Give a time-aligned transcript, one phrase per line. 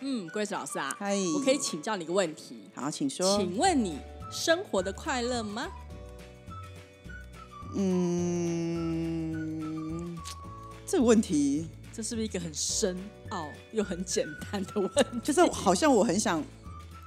[0.00, 3.36] 嗯，Grace 老师啊，嗨我可以请教你一个问题，好，请说。
[3.36, 3.98] 请问你
[4.30, 5.68] 生活的快乐吗？
[7.74, 8.56] 嗯，
[10.86, 12.96] 这个问题这是不是一个很深
[13.30, 15.20] 奥又很简单的问题？
[15.22, 16.42] 就是好像我很想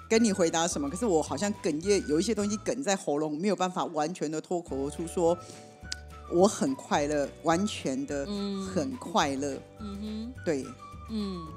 [0.10, 5.38] 跟你回答什么，可是我好像哽咽，有一些东西哽在喉咙，没有办法完全的脱口而出说
[6.30, 8.26] 我很快乐，完全的
[8.73, 9.58] 很快乐。
[9.80, 10.73] 嗯哼对，哼，
[11.10, 11.48] 嗯。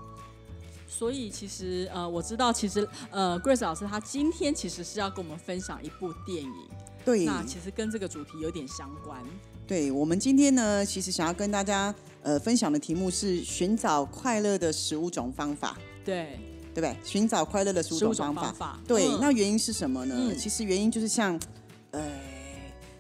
[0.97, 6.53] 所以其实呃，我知道其实呃，Grace 老师她今天其实是要跟我们分享一部电影，
[7.05, 9.21] 对，那其实跟这个主题有点相关。
[9.67, 16.39] 对，我们今天呢，其实想要跟大家呃分享的题目是寻找快乐的十五种方法，对，
[16.73, 16.97] 对不对？
[17.03, 18.43] 寻找快乐的十五种方法。
[18.43, 18.81] 种方法。
[18.87, 20.15] 对，嗯那原因是什么呢？
[20.17, 21.37] 嗯其实原因就是像，
[21.91, 22.01] 呃，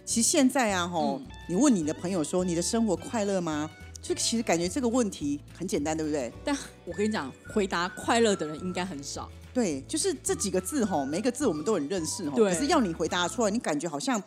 [0.04, 3.70] 其实现在啊，吼，嗯你问你的朋友说你的生活快乐吗？
[4.04, 6.30] 就其实感觉这个问题很简单，对不对？
[6.44, 9.30] 但我跟你讲，回答快乐的人应该很少。
[9.54, 14.22] 对，就是这几个字吼，每一个字我们都很认识吼，对可是要你回答出来，你感觉好像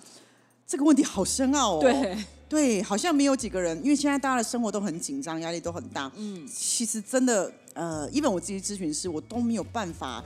[0.65, 1.79] 这个问题好深奥哦。
[1.79, 2.17] 对，
[2.49, 6.11] 对，好像没有几个人，因为现在大家的生活都很紧张，压力都很大。
[6.15, 10.23] 嗯，其实真的，呃，因为我自己咨询师，我都没有办法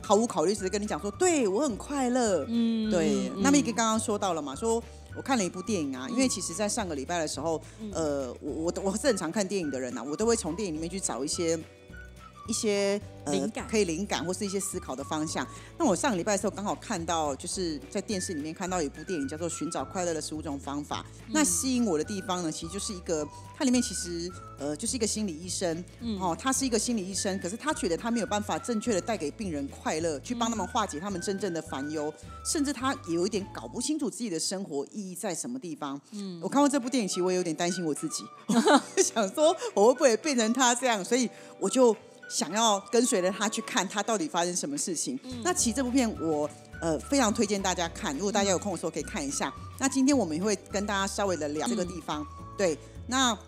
[0.00, 2.46] 毫无考虑直接跟你讲说，对我很快乐。
[2.48, 4.80] 嗯对，嗯那么一个刚刚说到了嘛，说
[5.16, 7.60] 我看了一部电影啊，因为其实，在上个礼拜的时候，
[7.92, 11.58] 呃，我我我是很常看电影的人啊，我都会从电影里面去找一些。
[12.48, 13.66] 一些呃灵感。
[13.68, 15.46] 可以灵感或是一些思考的方向。
[15.78, 21.04] 那我上个礼拜的时候刚好看到，就是在电视里面看到有一部电影叫做《寻找快乐的十五种方法》。
[21.32, 23.26] 那吸引我的地方呢，其实就是一个
[23.56, 25.84] 它里面其实呃就是一个心理医生，
[26.20, 32.12] 哦，他是一个心理医生，可是他觉得他没有办法正确的带给病人快乐，去帮他们化解他们真正的烦忧，
[32.44, 36.00] 甚至他也有一点搞不清楚自己的生活意义在什么地方。
[36.10, 38.24] 嗯，我看过这部电影，其实我也有点担心我自己，
[39.02, 41.28] 想说我会不会变成他这样，所以
[41.58, 41.96] 我就
[42.28, 45.18] 想要跟随着他去看他到底发生什么事情。
[45.42, 46.48] 那其实这部片我。
[46.80, 49.54] 呃，非常推荐大家看，如果大家有空的时候可以看一下。
[49.78, 52.26] 那今天我们也会跟大家稍微的聊这个地方，
[52.58, 53.38] 对，那。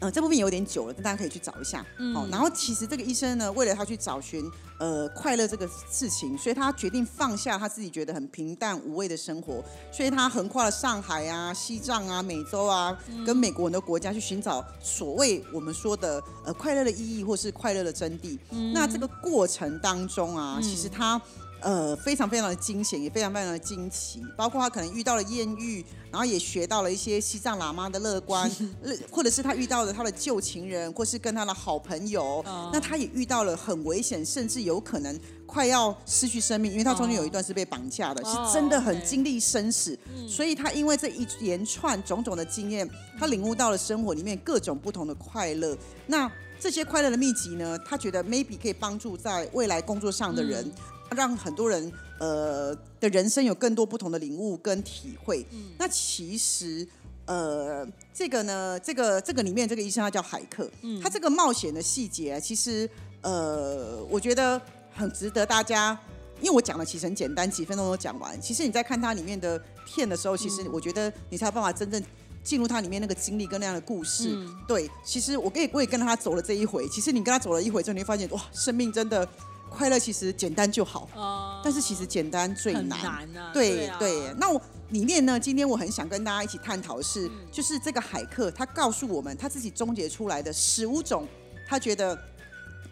[0.00, 1.84] 呃，这部片有点久了，但大家可以去找一下。
[2.14, 9.62] 好、然后其实这个医生呢，为了他去找寻呃快乐这个事情，所以他决定放下他自己觉得很平淡无味的生活，
[9.92, 12.96] 所以他横跨了上海啊、西藏啊、美洲啊，
[13.26, 18.38] 跟美国很多国家去寻找所谓我们说的呃快乐的意义或是快乐的真谛。
[18.72, 21.20] 那这个过程当中啊，其实他。
[21.62, 28.50] 呃，非常非常的惊险，也非常非常的惊奇，包括他可能遇到了艳遇，然后也学到了一些西藏喇嘛的乐观，
[29.10, 42.88] 或者是他遇到了他的旧情人，或是跟他的好朋友，那他也遇到了很危险，甚至有可能快要失去生命，因为他中间有一段是被绑架的，哦是真的很经历生死，所以他因为这一连串种种的经验，
[43.18, 45.76] 他领悟到了生活里面各种不同的快乐。
[46.06, 50.70] 那这些快乐的秘籍呢，他觉得 maybe 可以帮助在未来工作上的人。
[51.16, 55.44] 让很多人呃的人生有更多不同的领悟跟体会。
[55.52, 56.86] 嗯那其实
[57.26, 62.88] 呃这个呢，这个这个里面这个医生他叫海克，嗯他这个冒险的细节，其实
[63.22, 64.60] 呃我觉得
[64.92, 65.98] 很值得大家。
[66.42, 68.40] 因为我讲的其实很简单，几分钟都讲完。
[68.40, 72.02] 其实你在看它里面的片的时候，其实我觉得你才有办法真正
[72.42, 74.34] 进入它里面那个经历跟那样的故事。
[74.66, 76.88] 对，其实我也我也跟他走了这一回。
[76.88, 79.28] 其实你跟他走了一回之后，你会发现哇，生命真的
[79.70, 81.08] 快乐，其实简单就好。
[81.14, 82.88] 哦但是其实简单最难。
[82.88, 83.50] 难啊。
[83.52, 91.28] 对啊对，那我里面呢，今天我很想跟大家一起探讨的是，嗯就是这个海克他告诉我们他自己终结出来的十五种，
[91.68, 92.18] 他觉得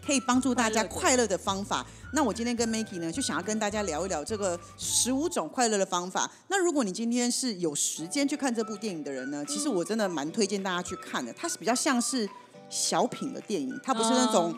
[0.05, 1.85] 可以帮助大家快乐的方法。
[2.13, 6.29] 那我今天跟 Maggie 呢，就想要跟大家聊一聊这个十五种快乐的方法。
[6.47, 11.33] 那如果你今天是有时间去看这部电影的人呢，其实我真的蛮推荐大家去看的。
[11.33, 12.27] 它是比较像是
[12.69, 14.55] 小品的电影，它不是那种、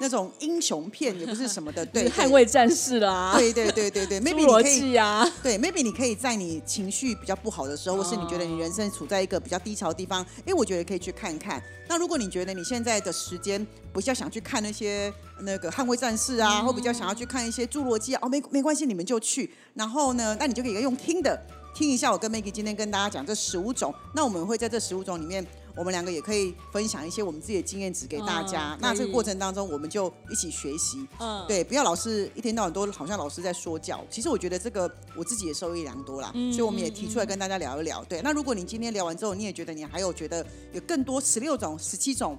[0.00, 4.92] 那种英雄片，也不是什么的， 对，捍卫战士啦，对对对对对侏， maybe 罗你可以
[5.42, 11.62] 对，maybe 你可以在你情绪比较不好的时候，或是你觉得你人生处在一个比较低潮的地方，哎，我觉得可以去看看。
[11.88, 19.50] 那如果你觉得你现在的时间比较想去看那些那个捍卫战士啊，或比较想要去看一些侏罗纪啊，哦，没没关系，你们就去。
[19.74, 21.40] 然后呢，那你就可以用听的。
[21.74, 25.46] 听一下我跟 Maggie 今天跟大家讲这十五种，那我们会在这十五种里面，
[25.78, 28.74] 我们两个也可以分享一些我们自己的经验值给大家。
[28.74, 31.06] 嗯那这个过程当中，我们就一起学习。
[31.20, 34.04] 嗯，对，不要老是一天到晚都好像老师在说教。
[34.10, 38.02] 其实我觉得这个我自己也受益良多啦，嗯所以我们也提出来跟大家聊一聊。
[38.04, 42.36] 对，那如果你今天聊完之后，你也觉得你还有觉得有更多十六种、十七种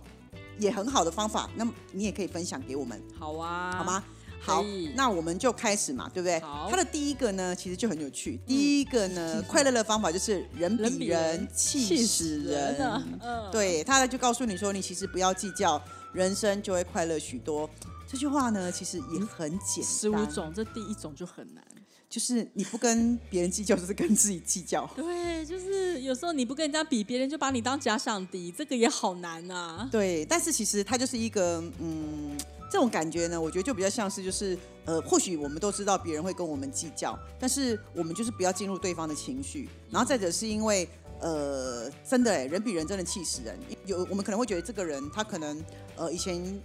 [0.57, 3.83] 也很好的方法，那么你也可以分享给我们，好啊，好？
[3.85, 4.03] 吗？
[4.39, 4.63] 好，
[4.95, 6.39] 那我们就开始嘛，对不对？
[6.39, 8.39] 好它的第一个呢，其实就很有趣。
[8.47, 12.77] 第一个呢，快乐的方法就是人人比比人人气死人。
[12.79, 13.03] 啊！
[13.21, 15.81] 嗯，对，他就告诉你说，你其实不要计较，
[16.13, 17.69] 人生就会快乐许多。
[18.07, 19.83] 这句话呢，其实也很简单。
[19.83, 21.63] 十五种，这第一种就很难。
[22.09, 24.89] 就是你不跟别人计较，就是跟自己计较。
[24.97, 29.87] 对，就是有时候你不跟人家比，别人就把你当假想敌，这个也好难啊。
[29.91, 32.35] 对，但是其实它就是一个，嗯，
[32.69, 39.67] 这种感觉呢，我觉得就比较像是就是，呃，或许我们都知道别人会跟我们计较，但是我们就是不要进入对方的情绪。
[39.89, 40.87] 然后再者是因为，
[41.19, 43.57] 呃，真的哎，人比人真的气死人。
[43.85, 45.63] 有我们可能会觉得这个人他可能，
[45.95, 46.61] 呃，以前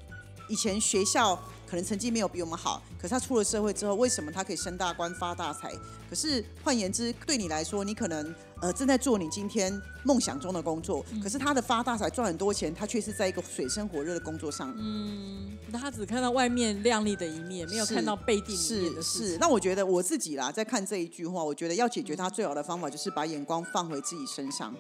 [0.49, 1.35] 以前学校
[1.67, 5.73] 可能成绩没有比我们好，可是他出了社会之后，为什么他可以升大官发大财？
[6.08, 9.73] 可是换言之，对你来说，你可能呃正在做你今天
[10.05, 14.73] 梦想中的工作，可是他的发大财赚很多钱，他却是在一个水深火热的工作上。
[14.79, 19.38] 嗯，他只看到外面亮丽的一面，没有看到背地里面是的事是，情。
[19.40, 24.75] 那我觉得我自己啦，在看这一句话，我觉得要解决他最好的方法就是把眼光放回自己身上。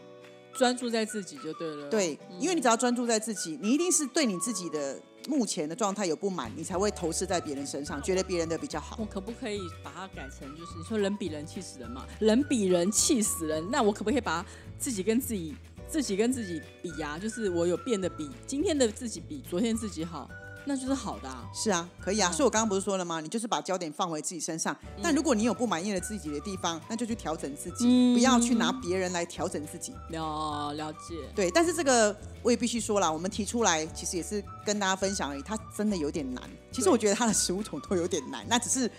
[0.56, 1.88] 专注在自己就对了。
[1.88, 9.04] 对，因为你只要专注在自己，你一定是对你自己的目前的状态有不满，你才会投射在别人身上，觉得别人的比较好我。
[9.06, 12.06] 可不可以把它改成，就是你说人比人气死人嘛？
[12.18, 14.44] 人比人气死人，那我可不可以把
[14.78, 15.54] 自己跟自己、
[15.88, 20.28] 自己跟自己比呀、就是我有变得比今天的自己比昨天自己好，
[20.66, 21.44] 那就是好的、啊。
[21.52, 22.30] 是啊，可以啊。
[22.30, 23.20] 嗯所以我刚刚不是说了吗？
[23.20, 24.76] 你就是把焦点放回自己身上。
[25.02, 29.92] 但如果你有不满意的自己的地方，那就去调整自己，嗯不要去拿别人来调整自己。
[30.10, 36.42] 了了解，对，但是这个我也必须说了，我们提出来其实也是跟大家分享而已，它真的有点难。
[36.72, 38.90] 其实我觉得它的十五种都有点难，那只是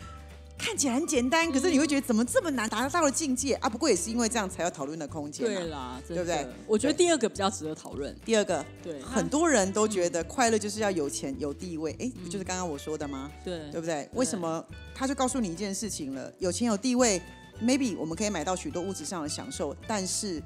[0.57, 3.69] 看起来很简单，可是你会觉得怎么这么难达到了境界啊？
[3.69, 5.53] 不过也是因为这样才有讨论的空间、啊。
[5.53, 8.15] 对啦，对不对我觉得第二个比较值得讨论。
[8.23, 13.31] 第二个，对，很多人都觉得快乐就是要有钱有地位，哎，不就是刚刚我说的吗？
[13.43, 14.09] 对对不对？
[14.13, 16.31] 为什么他就告诉你一件事情了？
[16.39, 17.21] 有钱有地位
[17.61, 20.41] ，maybe 我们可以买到许多物质上的享受，但是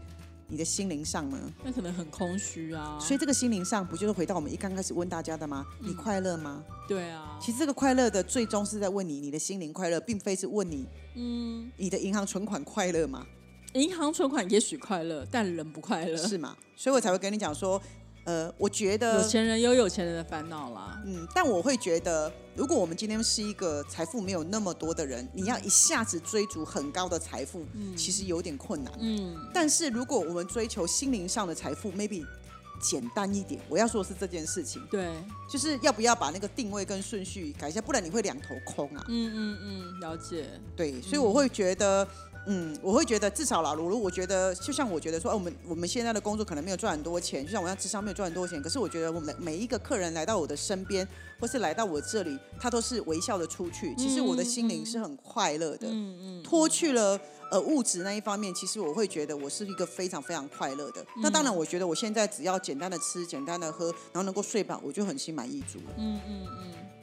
[0.50, 1.38] 你的心灵上呢？
[1.63, 2.98] 那可能很空虚啊。
[3.00, 5.66] 所以这个心灵上不就是回到我们一刚开始问大家的吗？
[5.80, 6.63] 你快乐吗？
[6.88, 10.86] 对啊，其实这个快乐的最终是在问你，你的心灵快乐，并非是问你
[11.16, 13.25] 嗯，你的银行存款快乐吗？
[13.74, 16.18] 银行存款也许快乐，但人不快乐。
[16.18, 16.57] 是吗？
[16.75, 17.80] 所以我才会跟你讲说，
[18.29, 19.27] 呃，我觉得有得。
[19.27, 21.01] 钱人有有钱人的烦恼啦。
[21.03, 27.65] 嗯，但我会觉得，如果我们今天是一个财富没有那么多的人，你要一下子追逐很高的财富，
[27.97, 28.93] 其实有点困难。
[28.99, 32.23] 嗯，但是如果我们追求心灵上的财富，maybe
[32.79, 35.11] 简单一点，我要说的是这件事情，对，
[35.49, 39.03] 就是要不要把那个定位跟顺序改一下，不然你会两头空啊。
[39.09, 40.45] 嗯嗯嗯，了解。
[40.75, 42.07] 对，所以我会觉得，
[42.51, 51.07] 嗯，我会觉得至少啦，如如我觉得，就像我觉得说，哎，我们我们现在的工作可能没有赚很多钱，就像我在智商没有赚很多钱，可是我觉得我们每一个客人来到我的身边，
[51.40, 55.88] 或是来到我这里，他都是微笑的出去，其实我的心灵是很快乐的。
[55.88, 57.19] 嗯嗯，脱去了
[57.51, 61.06] 呃物质那一方面，其实我会觉得我是一个非常非常快乐的。
[61.22, 65.94] 那当然，我觉得我现在只要简单的吃、简单的喝，然后能够睡饱，我就很心满意足了。
[65.98, 66.99] 嗯嗯嗯，哦，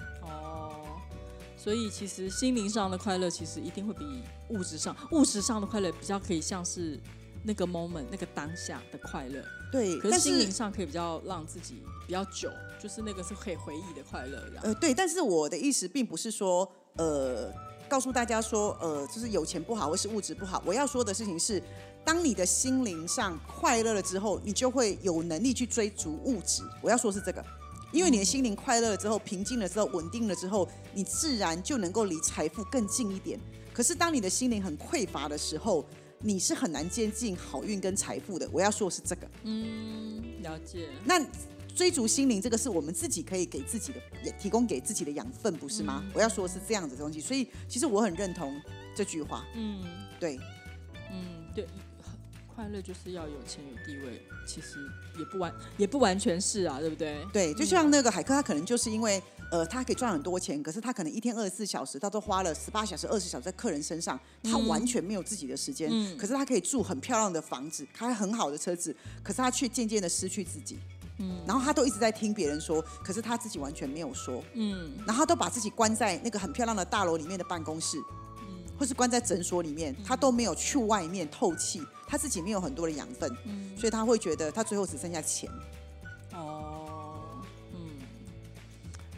[1.67, 6.97] 所以其实心灵上的快乐，其实一定会比物质上物质上的快乐比较可以像是
[7.43, 9.43] 那个 moment 那个当下的快乐，
[9.73, 14.41] 对，但可是心灵上可以比较让自己比较久，就是那个是可以回忆的快乐。
[14.63, 17.53] 呃对，但是我的意思并不是说呃
[17.89, 20.63] 告诉大家说呃就是有钱不好或是物质不好。
[20.65, 21.61] 我要说的事情是，
[22.05, 26.63] 当你的心灵上快乐了之后，你就会有能力去追逐物质。
[26.81, 27.45] 我要说的是这个。
[27.93, 33.39] 因为你的心灵快乐了之后，平静了之后，稳定了之后，你自然就能够离财富更近一点。
[33.73, 35.85] 可是当你的心灵很匮乏的时候，
[36.21, 38.49] 你是很难接近好运跟财富的。
[38.53, 39.29] 我要说的是这个。
[39.45, 40.89] 嗯，了解。
[41.05, 41.25] 那
[41.75, 46.03] 追逐心灵，这个是我们自己可以给自己的，也提供给自己的养分，不是吗？
[46.07, 47.21] 嗯我要说的是这样子的东西。
[47.21, 48.59] 所以其实我很认同
[48.95, 49.45] 这句话。
[49.55, 49.85] 嗯
[50.19, 50.39] 对，
[51.13, 51.67] 嗯，对，
[52.57, 54.79] 快乐就是要有钱有地位，其实
[55.19, 57.23] 也不完也不完全是啊，对不对？
[57.31, 65.91] 对，就像那个海克，他可能就是因为呃，他可以赚很多钱，可是他可能一天二十四小时，他都花了十八小时、二十小时在客人身上，他完全没有自己的时间。
[65.93, 70.79] 嗯可是他可以住很漂亮的房子，开很好的车子，可是他却渐渐的失去自己。
[71.19, 74.43] 嗯然后他都一直在听别人说，可是他自己完全没有说。
[74.55, 77.99] 嗯然后他都把自己关在那个很漂亮的大楼里面的办公室，
[78.49, 81.83] 嗯或是关在诊所里面，他都没有去外面透气。
[82.07, 85.51] 他自己没有很多的养分，嗯所以他会觉得他最后只剩下钱，
[86.33, 87.43] 哦，
[87.75, 87.91] 嗯，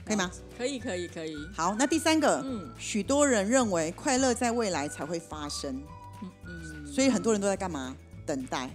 [0.04, 0.30] 可以吗？
[0.57, 1.37] 可以，可以，可以。
[1.54, 5.80] 好，那第三个，嗯许多人认为快乐在未来才会发生，
[6.47, 7.95] 嗯，所以很多人都在干嘛？
[8.26, 8.71] 等待。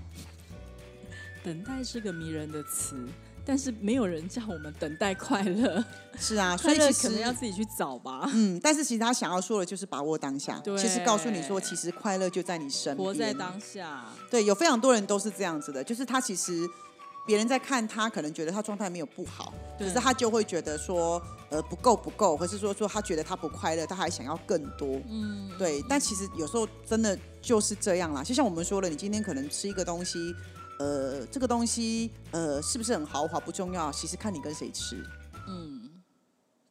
[1.43, 3.05] 等待是个迷人的词，
[3.45, 5.83] 但是没有人叫我们等待快乐，
[6.17, 8.29] 是啊， 所快乐以其实可能要自己去找吧。
[8.33, 10.77] 嗯，但是其实他想要说的就是把握当下，对。
[10.77, 16.67] 其实告诉你说，其实快乐就在你身边，活在当下，对，有非常多人都是这样子的，就是他其实
[17.25, 25.01] 别人在看他，可能觉得他状态没有不好，可是他就会觉得说，呃，不够不够，或是说说他觉得他不快乐，他还想要更多。
[25.09, 28.23] 嗯，对，但其实有时候真的就是这样啦。
[28.23, 30.35] 就像我们说了，你今天可能吃一个东西，
[30.79, 35.03] 呃，这个东西呃是不是很豪华不重要，其实看你跟谁吃。
[35.47, 35.89] 嗯，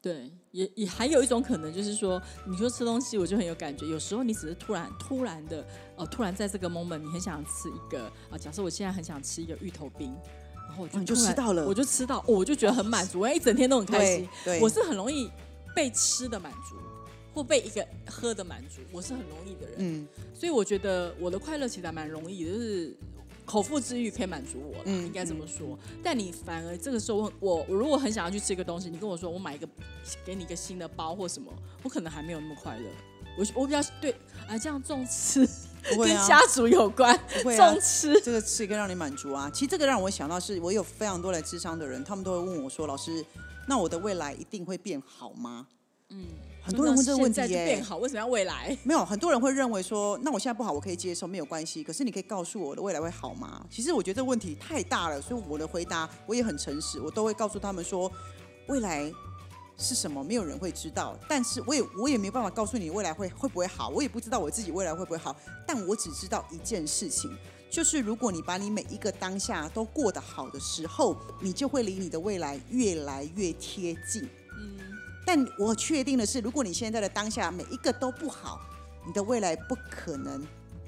[0.00, 5.64] 对，也也还有一种可能就是说，你说吃东西我就很有感觉，有时候你只是突然突然的，
[5.97, 10.14] 呃，突然在这个 moment 你很想吃一个啊、假设我现在很想吃一个芋头冰。
[10.68, 14.26] 然后我就吃到了我就吃到，哦我就觉得很满足，我一整天都很开心。
[14.42, 15.30] 对，我是很容易
[15.76, 16.76] 被吃的满足，
[17.35, 19.76] 或被一个喝的满足，我是很容易的人。
[19.80, 22.97] 嗯所以我觉得我的快乐其实还蛮容易的，就是
[23.45, 25.79] 口腹之欲可以满足我啦，嗯应该这么说。
[26.03, 29.69] 但你反而这个时候我，我我如果很想要去吃一个东西，你跟我说我买一个
[30.25, 32.85] 给你一个新的包或什么，我可能还没有那么快乐。
[33.39, 34.13] 我我比较对
[34.47, 35.41] 啊，这样重吃、
[35.83, 37.81] 跟不会啊，家族有关，不会啊重。
[37.81, 38.21] 吃。
[38.21, 39.51] 这个吃一个让你满足啊。
[39.51, 43.25] 其实这个让我想到是，我有非常多来智商的人，他们都会问我说：“老师，
[43.67, 45.67] 那我的未来一定会变好吗？”
[46.11, 46.27] 嗯，
[46.64, 48.76] 很多人问这个问题变好，为什么要未来？
[48.85, 51.83] 没有，很多人会认为说，那我现在不好，我可以接受，没有关系。
[51.83, 53.66] 可是你可以告诉我我的未来会好吗？
[53.69, 58.11] 其实我觉得这个问题太大了，所以我的回答我也很诚实，我都会告诉他们说，
[58.69, 59.12] 未来
[59.76, 61.19] 是什么，没有人会知道。
[61.28, 65.35] 但是我也我也没有办法告诉你未来会会不会好，我也不知道我自己未来会不会好。
[65.66, 67.37] 但我只知道一件事情，
[67.69, 74.28] 就是如果你把你每一个当下都过得好的时候，你就会离你的未来越来越贴近。
[75.23, 78.61] 嗯，但我确定的是，如果你现在的当下每一个都不好，
[79.07, 80.47] 你的未来不可能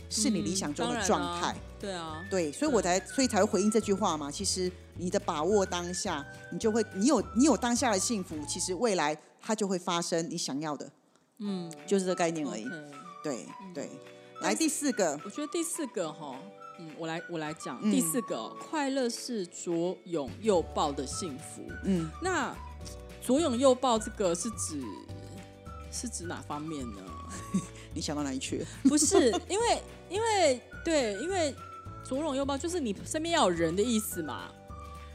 [0.08, 1.52] 是你理想中的状态。
[1.52, 4.30] 嗯啊对啊，对，所以我才所以才会回应这句话嘛。
[4.30, 10.90] 其实你的把握当下，你就会你有你有当下的幸福，其实未来它就会发生你想要的，
[11.40, 12.66] 嗯，就是这个概念而已。
[13.22, 13.90] 对对，
[14.40, 16.34] 来第四个，我觉得第四个哈，
[16.78, 17.92] 嗯，我来我来讲、嗯。
[17.92, 21.66] 第四个哦、快乐是左拥右抱的幸福。
[21.82, 22.56] 嗯，那
[23.24, 24.82] 左拥右抱这个是指
[25.90, 27.00] 是指哪方面呢？
[27.94, 28.64] 你想到哪里去？
[28.84, 31.54] 不是，因为因为对，因为
[32.04, 34.50] 左拥右抱就是你身边要有人的意思嘛，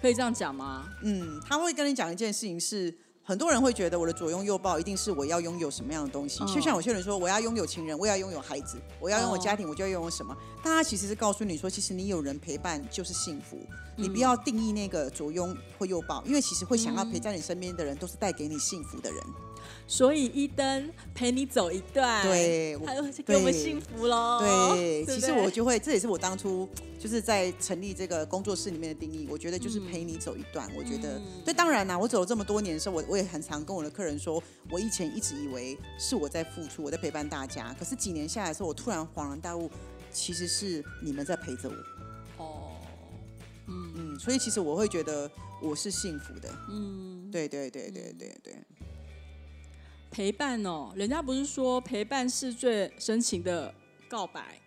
[0.02, 0.90] 可以这样讲吗？
[1.04, 2.94] 嗯，他会跟你讲一件事情是。
[3.30, 10.36] 很多人会觉得我的左拥右抱一定是我要拥有什么样的东西，嗯就像有些人说我要拥有情人，我要拥有孩子，我要拥有哦家庭，我就要拥有什么。
[10.64, 13.60] 但他其实是告诉你说，其实你有人陪伴就是幸福，
[13.96, 19.24] 你嗯不要定义那个左拥或右抱，因为其实会想要陪在你身边的人都是带给你幸福的人。
[19.88, 24.40] 所以一灯陪你走一段，对我还有给我们幸福喽。
[24.40, 26.68] 对，不其实我就会，这也是我当初
[27.00, 29.28] 就是在成立这个工作室里面的定义。
[29.30, 30.70] 我觉得就是陪你走一段。
[30.78, 39.70] 我觉得，嗯对，当然啦，我走了这么多年的时候，我我也很常跟我的客人说，我以前一直以为是我在付出，我在陪伴大家，可是几年下来的时候，我突然恍然大悟，
[40.12, 42.44] 其实是你们在陪着我。
[42.44, 42.72] 哦，
[43.68, 45.30] 嗯嗯，所以其实我会觉得
[45.62, 46.50] 我是幸福的。
[46.70, 48.56] 嗯，对对对对对对，
[50.12, 53.74] 陪伴哦，人家不是说陪伴是最深情的
[54.08, 54.60] 告白。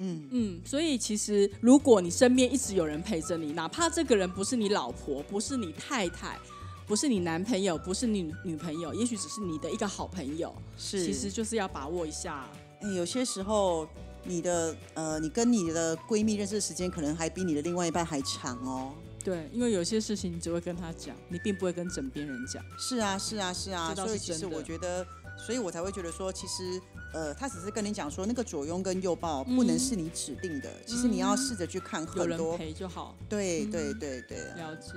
[0.00, 6.38] 嗯嗯，所以其实如果你身边一直有人陪着你，哪怕这个人不是你老婆，不是你太太，
[6.86, 11.04] 不是你男朋友，不是你女朋友，也许只是你的一个好朋友，是。
[11.04, 12.48] 其实就是要把握一下。
[12.80, 13.88] 哎，有些时候
[14.22, 18.94] 你的呃，你跟你的闺蜜认识的时间，可能还比你的另外一半还长哦。
[19.28, 22.64] 对，因为有些事情你只会跟他讲，你并不会跟枕边人讲。
[22.78, 25.06] 是啊，是啊，是啊，所以其实我觉得，
[25.36, 26.80] 所以我才会觉得说，其实
[27.12, 33.14] 呃，他只是跟你讲说，那个左拥跟右抱不能是你指定的，其实你要试着去看有人很多，陪就好。
[33.28, 34.92] 对对对对，了解。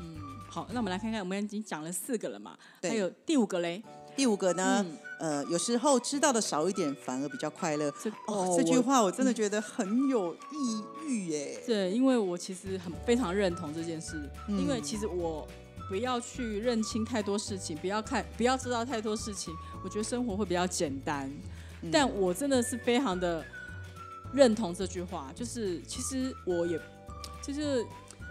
[0.00, 0.16] 嗯，
[0.48, 3.82] 好，那我们来看看，我们已经讲了四个了嘛，对还有第五个嘞。
[4.16, 4.84] 第五个呢，
[5.18, 7.90] 嗯呃，有时候知道的少一点，反而比较快乐。
[8.02, 11.62] 这哦，这句话我真的觉得很有意义耶。
[11.66, 15.46] 对，因为我其实很非常认同这件事，嗯因为其实我
[15.88, 19.54] 不要去认清太多事情，不要看，不要知道太多事情，
[19.84, 21.30] 我觉得生活会比较简单。
[21.82, 23.44] 嗯但我真的是非常的
[24.32, 26.80] 认同这句话，就是其实我也
[27.42, 27.84] 就是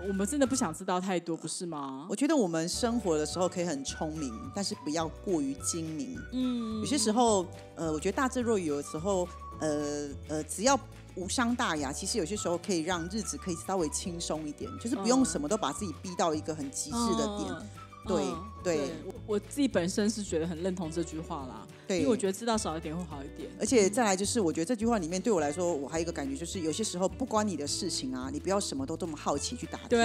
[0.08, 2.16] 我们真的不想知道太多，不是吗我？
[2.16, 6.20] 觉得我们生活的时候可以很聪明，但是不要过于精明。
[6.32, 9.28] 嗯有些时候，呃，我觉得大智若愚，有的时候，
[9.60, 10.80] 呃呃，只要
[11.16, 17.50] 无伤大雅，其实有些时候可以让日子可以稍微轻松一点，就是不用嗯什么都把自己逼到一个很极致的点。
[17.52, 17.68] 嗯
[18.08, 23.50] 对嗯对我我自己本身是觉得很认同这句话啦，对，因为我觉得知道少一点会好一点。
[23.60, 29.90] 而且再来就是，我觉得这句话里面对我来说，我还有一个感觉就是，有些时候不关你的事情啊，你不要什么都这么好奇去打听。
[29.90, 30.00] 对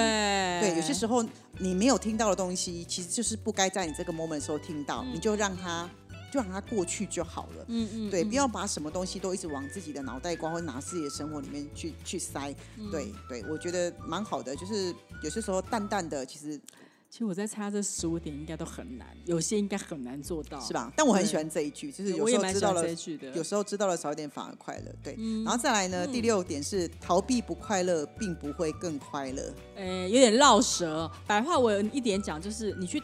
[0.60, 1.22] 对，有些时候
[1.58, 5.88] 你没有听到的东西，其实就是不该在你这个 moment 的时候听到，你就让它
[6.32, 7.64] 就让它过去就好了。
[7.68, 12.54] 嗯嗯，对，嗯不要把什么东西都一直往自己的脑袋瓜或拿自己的生活里面去去塞。
[12.78, 16.58] 嗯对对，我觉得蛮好的，就是有些时候淡淡的，其实
[17.16, 20.74] 其实我在猜这十五点应该都很难，有些应该很难做到，是？
[20.74, 20.92] 吧？
[20.94, 23.30] 但我很喜欢这一句，就是有时候知道了这一句的。
[23.30, 25.14] 有时候知道了少一点反而快乐，对。
[25.16, 29.42] 嗯然后再来呢，第六点是逃避不快乐，并不会更快乐。
[29.76, 31.10] 诶、有点绕舌。
[31.26, 33.02] 白话文一点讲，就是你去，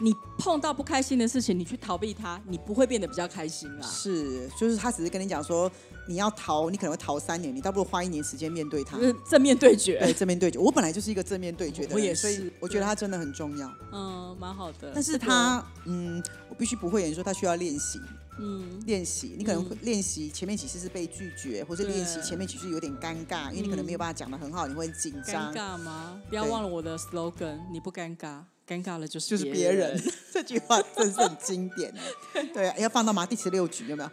[0.00, 3.82] 你碰到不开心的事情，你去逃避它，你不会变得比较开心啊。
[3.82, 5.70] 是，就是他只是跟你讲说，
[6.06, 8.96] 你要逃，你可能会逃三年，你倒不如花一年时间面对它。
[8.96, 9.98] 就是正面对决。
[9.98, 10.58] 对，正面对决。
[10.58, 13.68] 我本来就是一个正面对决的人，我也所以我觉得它真的很重要。
[13.92, 14.92] 嗯，蛮好的。
[14.94, 18.00] 但是这个他，嗯，我必须不会演说他需要练习，
[18.38, 19.34] 嗯，练习。
[19.36, 25.52] 你可能练习前面几次是被拒绝，或者练习前面几次有点尴尬，因为你可能没有办法讲的很好，你会很紧尴。
[25.52, 26.20] 尬吗？
[26.28, 30.00] 不要忘了我的 slogan，你不尴尬，尴尬了就是就是别人，
[30.32, 31.92] 这句话真是很经典。
[32.52, 34.10] 对啊，要放到嘛第十六局有没有？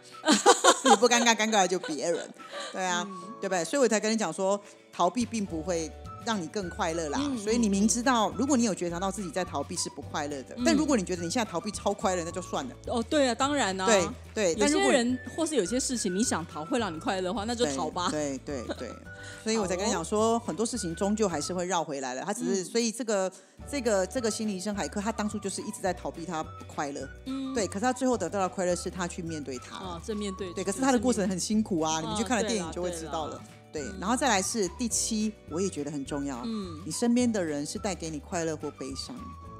[0.90, 2.28] 你不尴尬，尴尬的就别人。
[2.72, 3.64] 对啊，嗯对不对？
[3.64, 4.60] 所以我才跟你讲说，
[4.92, 5.90] 逃避并不会
[6.26, 7.18] 让你更快乐啦。
[7.22, 12.74] 嗯所以你明知道，如果你有觉察到自己在逃避是不快乐的，嗯但如果你觉得你现在逃避超快乐，那就算了。
[12.88, 13.86] 哦，对啊，当然啊。
[13.86, 18.08] 对对，有但如果些人或是有些事情你想逃会让你快乐的话，那就对逃吧。
[18.10, 18.90] 对对对，
[19.42, 22.22] 所以我才跟你讲说，很多事情终究还是会绕回来的。
[22.22, 23.32] 他只是，嗯所以这个
[23.70, 27.08] 这个这个心理医生海克，他当初就是一直在逃避他不快乐。
[27.26, 29.76] 嗯，对，可是他最后得到的快乐是他去面对他。
[29.76, 30.54] 啊，正面对决。
[30.56, 33.40] 对，可是他的过程很辛苦啊，嗯你们去看了电影就会知道了。
[33.76, 36.42] 对，嗯然后再来是第七，我也觉得很重要。
[36.44, 39.14] 嗯你身边的人是带给你快乐或悲伤，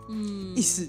[0.08, 0.88] 嗯意思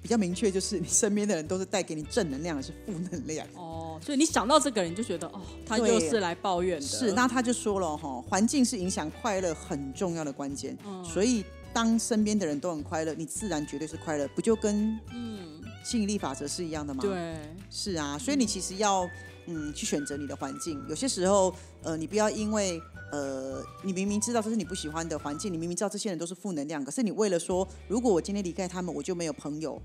[0.00, 3.46] 比较明确，就是你身边的人都是带给你正能量，还是负能量。
[3.54, 6.86] 哦，所以你想到这个人，就觉得哦，他就是来抱怨的。
[6.86, 17.36] 是，那他就说了哈，环境是影响快乐很重要的关键，嗯所以当身边的人都很快乐，你自然绝对是快乐，不就跟嗯，吸引力法则是一样的吗？，对，
[17.68, 19.08] 是啊，所以你其实要
[19.48, 22.80] 嗯去选择你的环境，有些时候呃你不要因为
[23.10, 29.80] 呃你明明知道这是你不喜欢的环境，你明明知道这些人都是负能量，可是你为了说如果我今天离开他们，我就没有朋友。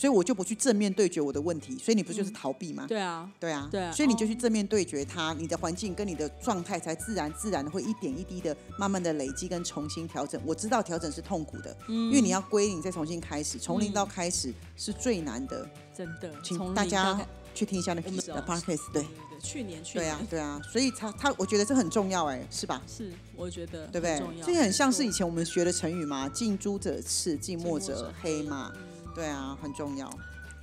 [0.00, 2.86] 所以我就不去正面对决我的问题，所以你不就是逃避吗？
[2.86, 10.40] 对啊，对啊，对啊所以你就哦去正面对决它，你的环境跟你的状态才自然自然的会一点一滴的慢慢的累积跟重新调整。
[10.46, 15.68] 我知道调整是痛苦的，因为你要归零再重新开始，从零到开始是最难的。
[15.92, 17.20] 真的，请大家
[17.54, 19.04] 去听一下那个我们知道 podcast，对
[19.40, 22.82] 去年去对啊对啊，所以他他我觉得这很重要哎，是吧？
[22.86, 24.36] 是，我觉得对不对重？
[24.36, 28.72] 要这也很像是以前我们学的成语嘛，近朱者赤，近墨者黑嘛。
[28.74, 28.82] 嗯
[29.14, 30.08] 对啊，很重要。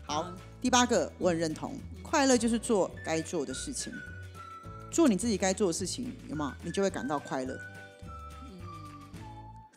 [0.05, 3.91] 好嗯，第八个我很认同，快乐就是做该做的事情，
[4.89, 6.53] 做你自己该做的事情，有没有？
[6.63, 7.53] 你就会感到快乐。
[8.43, 8.59] 嗯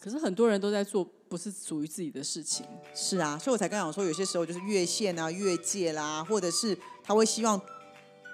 [0.01, 2.65] 可是很多人都在做不是属于自己的事情，
[2.95, 7.61] 是啊，所以我才刚讲说，有些时候就是越线啊、越界啦，或者是他会希望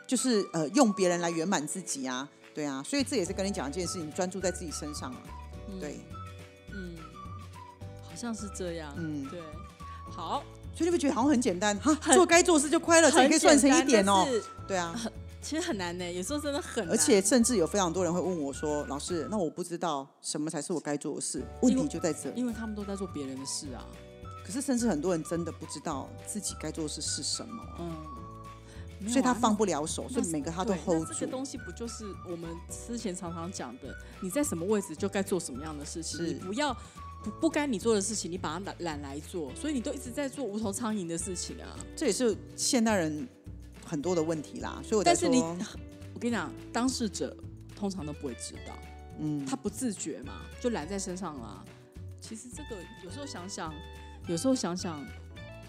[0.06, 5.20] 就是呃用别人来圆满自己啊，对啊，所以这也是跟你讲一件事情，专注在自己身上啊，
[5.80, 5.98] 对，
[6.72, 6.96] 嗯，
[8.02, 9.26] 好像是这样，嗯。
[9.28, 9.40] 对，
[10.10, 14.26] 好，所以你会觉得好像很简单哈，做该做事就快乐，这也可以算成一点哦。
[14.68, 14.94] 对啊，
[15.44, 22.40] 其实很难呢，有时候真的很难，而且甚至有非常多人会问我说，老师，那我不知道什么才是我该做的事，问题就在这里。
[22.40, 23.84] 因为他们都在做别人的事啊，
[24.42, 27.76] 可是甚至很多人真的不知道自己该做的事是什么啊，
[29.00, 31.12] 嗯，所以他啊放不了手，所以每个他都 hold 住。
[31.12, 32.48] 这个东西不就是我们
[32.88, 36.74] 之前常常讲的，你在什么位置就该做什么样的事情，是你不要
[37.22, 41.76] 不不该你做的事情，你把它揽揽来做，所以你都一直在做无头苍蝇的事情啊。
[41.94, 43.28] 这也是现代人
[43.84, 47.36] 很多的问题啦，所以我但是你，我跟你讲，当事者
[47.76, 48.76] 通常都不会知道，
[49.18, 51.64] 嗯，他不自觉嘛，就揽在身上啦。
[52.20, 53.74] 其实这个有时候想想，
[54.26, 55.04] 有时候想想，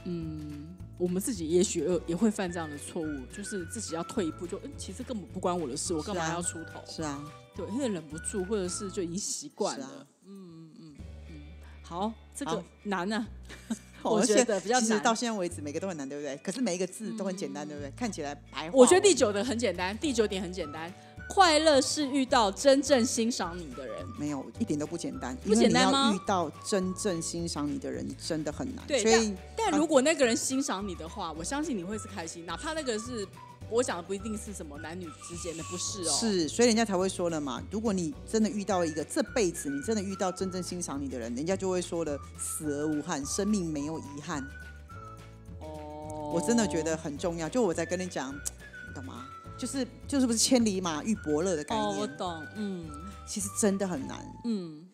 [0.06, 6.82] 嗯，我们自己也许呃也会犯这样的错误，就是自己要退一步就，嗯，其实根本不关我的事，我干嘛要出头？
[6.88, 7.22] 是啊，
[7.56, 10.08] 对，因为忍不住，或者是就已经习惯了。
[10.26, 10.96] 嗯嗯
[11.30, 11.42] 嗯，
[11.84, 13.28] 好，这个难啊，
[13.70, 13.76] 哦
[14.12, 14.82] 我觉得比较难。
[14.86, 16.38] 其实到现在为止，每个都很难，对不对？
[16.44, 17.92] 可是每一个字都很简单，对不对？
[17.96, 18.72] 看起来白话。
[18.74, 20.94] 我觉得第九的很简单，第九点很简单，
[21.30, 23.96] 快乐是遇到真正欣赏你的人。
[24.18, 28.86] 没有一点都不简单，不简单吗遇到真正欣赏你的人，真的很难。
[28.88, 33.28] 对所以但如果那个人欣赏你的话，我相信你会是开心，哪怕那个是
[33.70, 36.12] 我讲的不一定是什么男女之间的，不是哦。
[36.12, 37.62] 是，所以人家才会说了嘛。
[37.72, 44.42] 如果你真的遇到一个这辈子你真的遇到真正欣赏你的人，人家就会说了，死而无憾，生命没有遗憾。
[45.60, 47.50] 哦，我真的觉得很重要。
[47.50, 49.28] 就我在跟你讲，你懂吗？
[49.58, 52.86] 就是就是不是千里马遇伯乐的概哦，我，懂，嗯
[53.26, 54.20] 其实真的很难。
[54.44, 54.86] 嗯，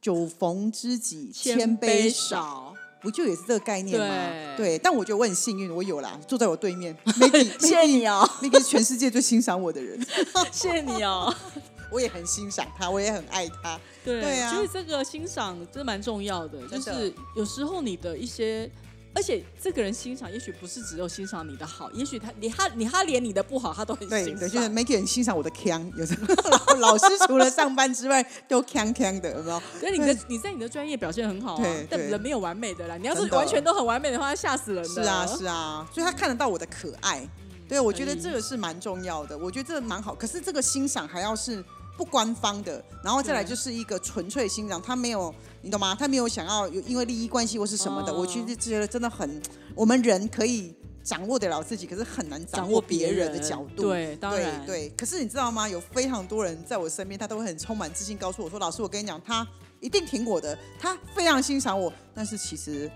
[0.00, 2.69] 酒逢知己千千杯少，
[3.00, 4.54] 不就也是这个概念吗？
[4.56, 10.00] 对但我觉得我很幸运，我有啦，坐在我对面， Maggie，谢谢你哦， Maggie 是全世界最欣赏我的人，
[10.52, 11.34] 谢谢你哦。
[11.90, 13.80] 我也很欣赏他，我也很爱他。
[14.04, 18.70] 对，对啊所以这个欣赏真的蛮重要的，就是有时候你的一些。
[19.12, 24.72] 而且这个人欣赏，也许不是只有欣赏你的好，也许他你他你他连你的不好他都很欣对对，就是赏。
[24.72, 29.62] Maggie 很欣赏我的腔，有时候老 老师除了上班之外都腔腔的，有没有？
[29.80, 32.96] 所以你的你在你的专业表现很好啊对，但人没有完美的啦。
[32.96, 34.88] 你要是完全都很完美的话，吓死人的。
[34.88, 37.28] 是啊，是啊，所以他看得到我的可爱。
[37.68, 40.14] 对，我觉得这个是蛮重要的，我觉得这个蛮好。
[40.14, 41.64] 可是这个欣赏还要是
[42.00, 45.94] 不官方的，然后再来就是一个纯粹欣赏，他没有，你懂吗？
[45.94, 48.10] 他没有想要有因为利益关系或是什么的。
[48.10, 49.38] 哦我其实觉得真的很，
[49.74, 53.82] 我们人可以掌握得了自己，可是很难掌握别人的角度。
[53.82, 55.68] 对，当然，对对，可是你知道吗？
[55.68, 59.46] 有非常多人在我身边，他都会很充满自信，告诉我说：“老师，我跟你讲，他
[59.80, 62.90] 一定挺我的，他非常欣赏我。”但是其实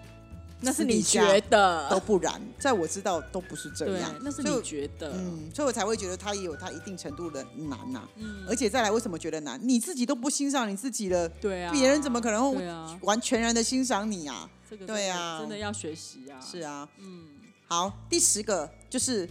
[0.65, 5.13] 那是你觉得都不然，在我知道都不是这样，，那是你觉得。
[5.13, 9.61] 嗯，所以我才会觉得他也有他一定程度的难呐、嗯而且再来，为什么觉得难？
[9.63, 12.55] 你自己都不欣赏你自己了，对啊，别人怎么可能
[13.03, 14.49] 完全然的欣赏你啊？
[14.69, 16.41] 这个对啊真的要学习啊。
[16.41, 17.27] 是啊，嗯，
[17.67, 19.29] 好，第十个就是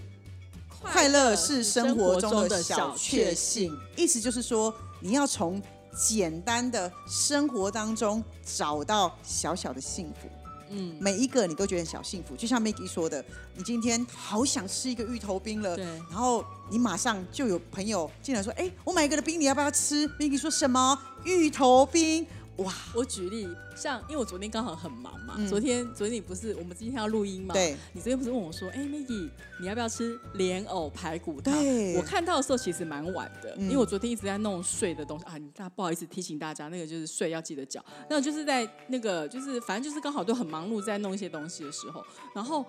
[0.81, 5.61] 快乐是生活中的小确幸，意思就是说，你要从
[5.95, 10.27] 简单的生活当中找到小小的幸福。
[10.73, 13.23] 嗯，每一个你都觉得很小幸福，就像 Maggie 说的，
[13.55, 20.99] 你今天好想吃一个芋头冰了，对，然后你马上就有朋友进来说：“哎，我买一个的冰，你要不要吃？”Maggie 说什么？
[21.23, 22.25] 芋头冰？
[22.57, 27.53] 哇，我举例，像因为我昨天刚好很忙嘛，嗯昨天昨天你不是我们今天要录音嘛？
[27.53, 31.51] 对，你昨天不是问我说，哎、m a g g i e 你要不要吃莲藕排骨汤？
[31.53, 35.35] 对我看到的时候其实蛮晚的，嗯因为我昨天一直在弄睡的东西啊。
[35.37, 37.83] 你大不好意思提醒大家，那个就是睡要记得缴。
[38.07, 42.63] 那就是在那个就是反正就是刚好都很忙碌在弄一些东西的时候，然后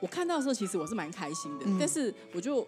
[0.00, 2.66] 我看到的时候，其实我是蛮开心的，嗯但是我就。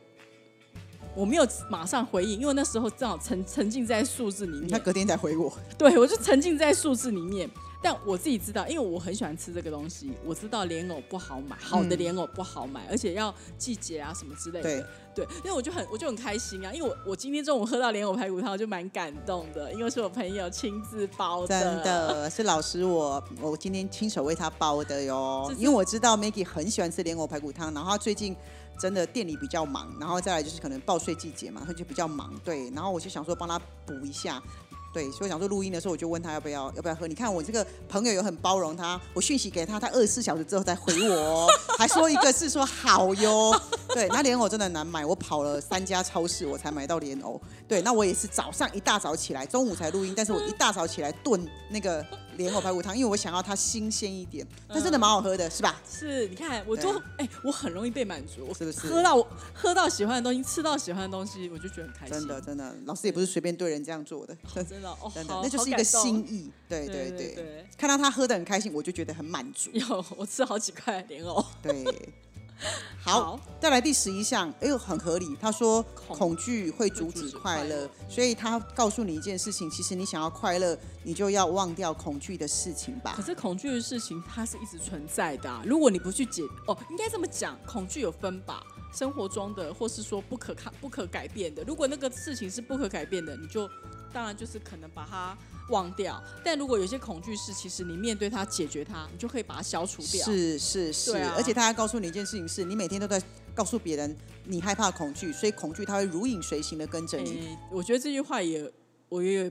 [1.19, 4.69] 我没有马上回应，因为那时候正好沉沉浸在数字里面。
[4.69, 7.51] 他隔天才回我， 对，我就沉浸在数字里面。
[7.81, 14.89] 但我自己知道，因为我很喜欢吃这个东西，我知道莲藕不好买，好的嗯莲藕不好买，而且要季节啊什么之类的。
[15.15, 21.61] 对，因为我就很我就很开心啊，因为我我今天中午喝到莲藕排骨汤，我就蛮感动的，因为是我朋友亲自包的。
[21.61, 28.35] 真的是老师我我今天亲手为他包的哟因为我知道 Maggie 很喜欢吃莲藕排骨汤，然后他最近
[28.79, 34.43] 真的店里比较忙，然后再来就是可能报税季节嘛，他就比较忙，对，然后我就想说帮他补一下。
[34.91, 37.07] 对，所以想说录音的时候，我就问他要不要要不要喝。
[37.07, 41.47] 你看我这个朋友有很包容他，我讯息给他，他二十四小时之后才回我，
[41.79, 43.55] 还说一个是说好哟。
[43.89, 47.39] 对，那莲藕真的难买，我跑了三家超市我才买到莲藕。
[47.69, 52.05] 对，那我也是早上一大早起来，中午才录音，但是我一大早起来炖那个
[52.39, 55.79] 莲藕排骨汤，因为我想要它新鲜一点，但真的蛮好喝的，是吧？
[55.87, 62.19] 是，你看，我就对哎、我很容易被满足，是不是喝到我喝到喜欢的东西，吃到喜欢的东西，我就觉得很开心。
[62.19, 66.51] 真的，真的，老师也不是随便对人这样做的，真真的哦，真的， 那就是一个心意。
[66.69, 69.71] 对对对对，对，看到他喝的很开心，我就觉得很满足。
[69.73, 71.45] 有我吃好几块莲藕。
[71.63, 71.85] 对，
[73.01, 75.37] 好，再来第十一项，哎呦，很合理。
[75.41, 83.23] 他说恐恐惧会阻止快乐，所以他告诉你一件事情，其实你想要快乐，你就要忘掉恐惧的事情吧可。
[83.23, 91.63] 是恐惧的事情它是一直存在的、啊，如果你不去解，哦，应该这么讲，恐惧有分吧，生活中的或是说不可抗、不可改变的。
[91.65, 93.71] 如果那个事情是不可改变的，你就
[94.13, 95.37] 当然就是可能把它
[95.71, 96.23] 忘掉。
[96.45, 100.25] 但如果有些恐惧是，其实你面对它、解决它，你就可以把它消除掉。
[100.25, 103.23] 是是是，而且他还告诉你一件事情是，你每天都在
[103.55, 107.31] 告诉别人你害怕恐惧，所以恐惧它会如影随形的跟着你。
[107.41, 108.71] 诶我觉得这句话也，
[109.09, 109.51] 我也有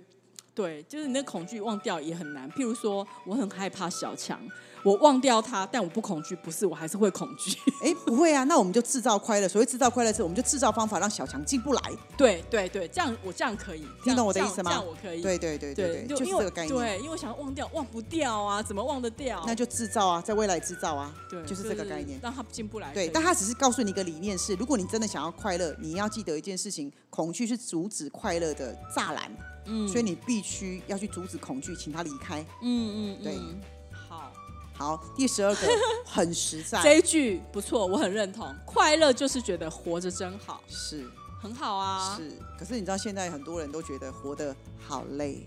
[0.57, 2.49] 对，就是你的恐惧忘掉也很难。
[2.53, 4.41] 譬如说，我很害怕小强，
[4.81, 7.55] 我忘掉他，但我不恐惧，不是，我还是会恐惧。
[7.83, 9.47] 哎，不会啊，那我们就制造快乐。
[9.47, 11.81] 所谓制造快乐是，我们就制造方法让小强进不来。
[12.17, 15.21] 对对对，这样我这样可以，听懂我的意思吗这样我可以。
[15.21, 16.75] 对对对对对，就是这个概念。
[16.75, 19.43] 对，因为我想要忘掉，忘不掉啊，怎么忘得掉？
[19.45, 21.13] 那就制造啊，在未来制造啊。
[21.29, 22.91] 对，就是这个概念让他进不来。
[22.95, 29.31] 对，但他只是告诉你一个理念是，如果你真的想要快乐，你要记得一件事情：恐惧是阻止快乐的栅栏，
[29.67, 29.87] 嗯。
[29.87, 32.41] 所以你必须要去阻止恐惧，请他离开。
[32.61, 33.35] 嗯嗯对。
[33.35, 33.61] 嗯
[34.09, 34.31] 好，
[34.73, 35.67] 好，第十二个
[36.05, 38.55] 很实在，这一句不错，我很认同。
[38.65, 41.05] 快乐就是觉得活着真好，是。
[41.41, 42.15] 很好啊。
[42.17, 42.31] 是。
[42.57, 45.45] 可是你知道现在很多人都觉得活得好累，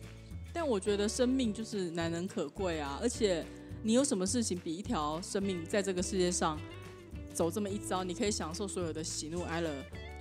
[0.53, 3.45] 但我觉得生命就是难能可贵啊，而且
[3.83, 6.59] 你有什么事情比一条生命在这个世界上
[7.33, 9.71] 走这么一遭，你可以享受所有的喜怒哀乐，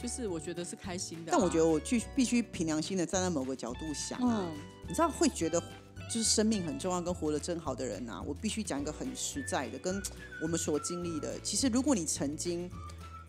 [0.02, 4.58] 就是我觉得是开心的啊、但我觉得我去必须凭良心的站在某个角度想啊，嗯，
[4.88, 5.60] 你知道会觉得
[6.08, 10.02] 就是生命很重要跟活得真好的人啊，我必须讲一个很实在的，跟
[10.42, 11.38] 我们所经历的。
[11.42, 12.70] 其实如果你曾经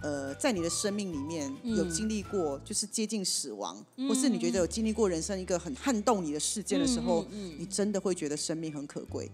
[0.00, 1.76] 呃在你的生命里面嗯。
[1.76, 9.30] 有经历过就是接近死亡，或是你觉得有经历过人生一个很撼动你的事件的时候，嗯你真的会觉得生命很可贵，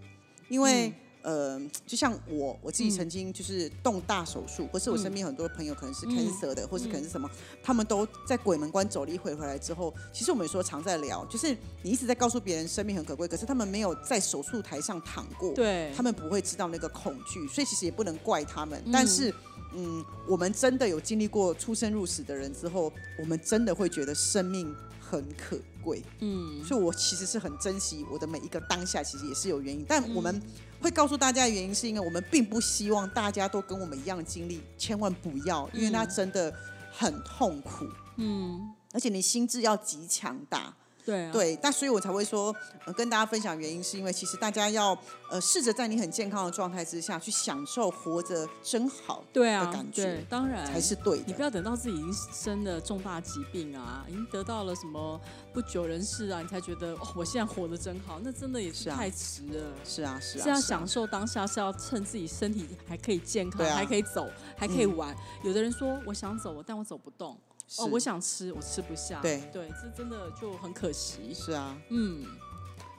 [0.49, 0.91] 因为。
[1.27, 7.29] 呃，就像我我自己曾经就是动大手术，或是我身边很多朋友可能是 cancer 的，或是可能是什么，
[7.61, 18.81] 他们都在鬼门关走了一回回来之后，其实我们有时候常在聊，就是你一直在告诉别人生命很可贵，可是他们没有在手术台上躺过，对，他们不会知道那个恐惧，所以其实也不能怪他们。
[18.89, 19.29] 但是，
[19.73, 26.01] 嗯，我们真的有经历过出生入死的人之后，我们真的会觉得生命很可贵。
[26.19, 29.85] 嗯，所以我其实是很珍惜我的每一个当下，其实也是有原因。
[29.85, 30.41] 但我嗯们
[30.81, 36.53] 会告诉大家的原因，是因为我们并不希望大家都跟我们一样的经历，千万不要，因为那真的
[36.91, 37.85] 很痛苦。
[38.17, 40.75] 嗯，而且你心智要极强大，
[41.07, 44.91] 对啊，对，但所以我才会说，呃，跟大家分享原因，是因为其实大家要
[45.29, 51.23] 呃试着在你很健康的状态之下去享受活着真好对啊的感，觉对，当然才是对的。
[51.25, 55.17] 你不要等到自己已经生了重大疾病啊，已经得到了什么
[55.53, 59.73] 不久人世啊，你才觉得哦，我现在活得真好，那真的也是太迟了。
[59.85, 65.15] 是啊，是啊，是要啊享受当下，是要趁自己身体还可以健康，还可以走，还可以玩。
[65.43, 67.37] 有的人说我想走，但我走不动。
[67.67, 69.19] 是哦，我想吃，我吃不下。
[69.21, 71.33] 对对，这真的就很可惜。
[71.33, 71.77] 是啊。
[71.89, 72.25] 嗯，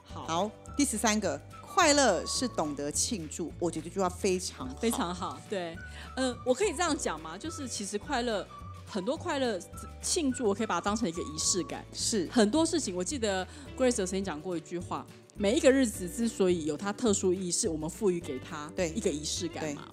[0.03, 3.51] 好，好，第十三个，快乐是懂得庆祝。
[3.57, 5.41] 我觉得这句话非常好非常好。
[5.49, 5.75] 对，
[6.15, 7.37] 呃，我可以这样讲吗？
[7.37, 8.47] 就是其实快乐，
[8.85, 9.59] 很多快乐
[10.01, 11.83] 庆祝，我可以把它当成一个仪式感。
[11.91, 15.05] 是很多事情，我记得 Grace 曾经讲过一句话：
[15.35, 19.87] 每一个日子之所以有它特殊意义，是我们赋予给它对一个仪式感嘛。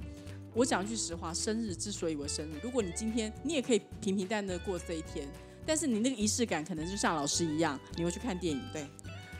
[0.56, 5.28] 我讲句实话，生日之所以为生日，如果你今天你也可以平平淡淡的过这一天，
[5.66, 8.62] 但是你那个仪式感可能就像老师一样，你会去看电影。
[8.72, 8.86] 对，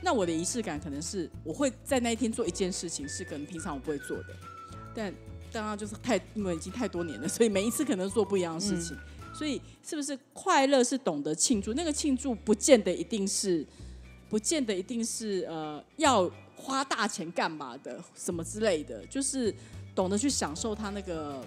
[0.02, 4.36] 那我的仪式感可能是我会在那一天做一件事情，是可能平常我不会做的，
[4.94, 5.10] 但
[5.50, 8.94] 当然就是太因为已经太多年了，所以每一次可能做不一样的事情。
[9.32, 11.72] 所以是不是快乐是懂得庆祝？
[11.72, 13.66] 那个庆祝不见得一定是，
[14.28, 19.54] 不见得一定是呃要花大钱干嘛的，什么之类的，就是
[19.96, 21.40] 懂得去享受他那个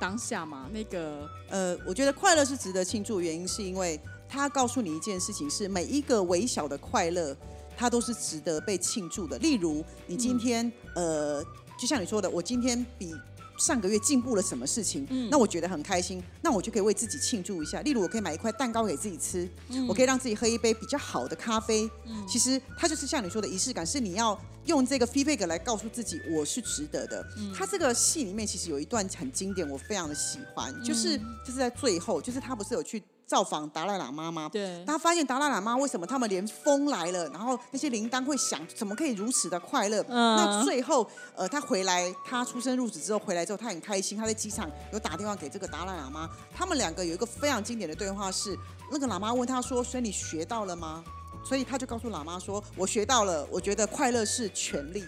[0.00, 7.36] 当下嘛，那个呃，我觉得快乐是值得庆祝，原因是因为他告诉你一件事情，是每一个微小的快乐，
[7.76, 9.38] 它都是值得被庆祝的。
[9.38, 11.44] 例如，你今天、呃，
[11.78, 13.14] 就像你说的，我今天比
[13.58, 17.80] 上个月进步了什么事情，那我觉得很开心，那我就可以为自己庆祝一下。
[17.82, 19.48] 例如，我可以买一块蛋糕给自己吃，
[19.88, 21.88] 我可以让自己喝一杯比较好的咖啡。
[22.28, 27.26] 其实它就是像你说的仪式感，是你要用这个 feedback 来告诉自己我是值得的。
[27.56, 34.48] 它这个戏里面其实有一段很经典，我非常的喜欢，就是就是在最后，就是他不是有去造访达赖喇嘛吗？
[34.52, 40.00] 对他发现达赖喇嘛为什么他们连风来了，然后那些铃铛会响，怎么可以如此的快乐？
[40.08, 48.56] 嗯那最后，呃，他回来，他出生入死之后回来之后，他很开心，他在机场有打电话给这个达赖喇嘛，他们两个有一个非常经典的对话是，
[48.92, 51.04] 那个喇嘛问他说：“所以你学到了吗？”
[51.44, 55.04] 所以他就告诉喇嘛说：“我学到了，我觉得快乐是权利。”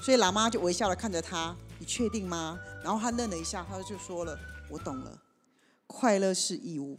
[0.00, 4.36] 所以喇嘛就微笑的看着他：“你确定吗？”然后他愣了一下，他就说了
[4.70, 5.18] ：“我懂了，
[5.86, 6.98] 快乐是义务。”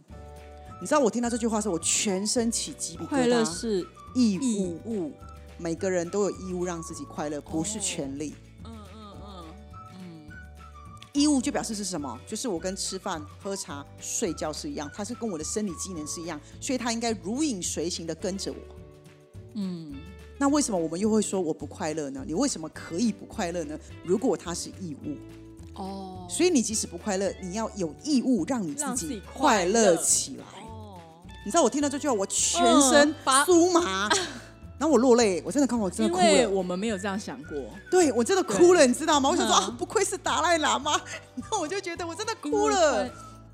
[0.82, 3.08] 你知道我听到这句话的时候，我全身起鸡皮疙瘩。
[3.08, 5.12] 快乐是义义务，务。
[5.56, 8.34] 每个人都有义务让自己快乐，不是权利。
[8.64, 9.44] 嗯嗯嗯
[9.94, 10.30] 嗯，
[11.12, 12.18] 义务就表示是什么？
[12.26, 18.58] 就是我跟吃饭、喝茶、睡觉是一样，它是跟我的生理机能是一样，所以它应该如影随形的跟着我。
[19.54, 19.94] 嗯，
[20.36, 22.24] 那为什么我们又会说我不快乐呢？
[22.26, 23.78] 你为什么可以不快乐呢？
[24.02, 25.16] 如果它是义务，
[25.80, 30.44] 哦，所以你即使不快乐，你要有义务让你自己快乐起来。
[31.42, 34.08] 哦，你知道我听到这句话，我全身酥麻，
[34.78, 36.24] 然后我落泪，我真的看我真的哭了。
[36.24, 37.56] 为我们没有这样想过。
[37.90, 39.28] 对我真的哭了，你知道吗？
[39.30, 40.92] 我想说嗯啊，不愧是达赖喇嘛，
[41.36, 43.06] 然后我就觉得我真的哭了。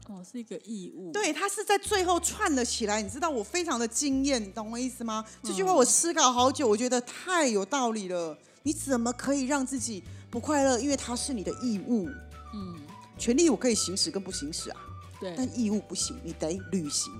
[0.09, 1.12] 哦，是一个义务。
[1.12, 5.24] 对他是在最后串了起来，你知道我非常的惊艳，你懂我意思吗？
[5.42, 8.37] 这句话嗯我思考好久，我觉得太有道理了。
[8.62, 10.79] 你怎么可以让自己不快乐？
[10.79, 12.09] 因为它是你的义务，
[12.55, 12.74] 嗯，
[13.18, 14.77] 权利我可以行使跟不行使啊，
[15.20, 17.12] 对，但义务不行，你得履行。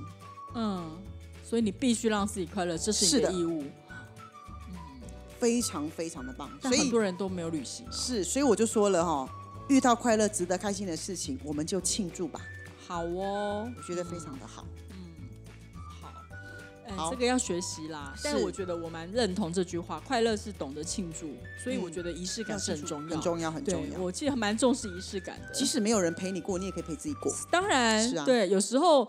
[0.61, 0.99] 嗯，
[1.45, 3.65] 所以你必须让自己快乐，这是你的的义务。
[5.39, 6.51] 非常非常的棒。
[6.61, 7.93] 但所以很多人都没有旅行啊。
[7.93, 9.29] 是，所以我就说了哈，
[9.69, 12.41] 遇到快乐、值得开心的事情，我们就庆祝吧。
[12.89, 14.67] 好哦，我觉得非常的好。
[14.91, 14.97] 嗯
[16.03, 16.09] 好，
[16.89, 18.13] 哎、好这个要学习啦。
[18.25, 21.31] 但是我觉得我蛮认同这句话，快乐是懂得庆祝，
[21.63, 24.01] 所以我嗯觉得仪式感是很重要，很重要，很重对，要。
[24.01, 25.53] 我其实蛮重视仪式感的。
[25.53, 27.33] 即使没有人陪你过，你也可以陪自己过。
[27.49, 29.09] 当然，是啊对，有时候